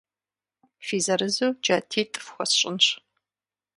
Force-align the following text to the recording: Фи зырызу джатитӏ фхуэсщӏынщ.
Фи 0.85 0.97
зырызу 1.05 1.49
джатитӏ 1.63 2.19
фхуэсщӏынщ. 2.25 2.85